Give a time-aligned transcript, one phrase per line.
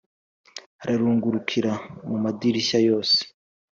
[0.81, 1.71] ararungurukira
[2.07, 3.17] mu madirishya yose